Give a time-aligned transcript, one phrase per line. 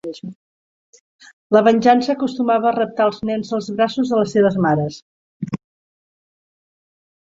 [1.57, 5.01] La Venjança acostumava a raptar els nens dels braços de les seves mares.